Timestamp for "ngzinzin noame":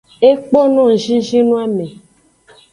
0.91-1.85